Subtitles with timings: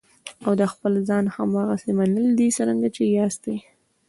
[0.45, 3.57] او د خپل ځان هماغسې منل دي څرنګه چې یاستئ.